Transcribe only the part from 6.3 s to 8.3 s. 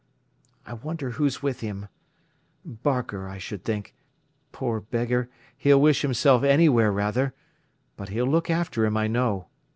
anywhere rather. But he'll